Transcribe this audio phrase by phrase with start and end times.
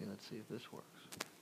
[0.00, 1.35] Let's see if this works.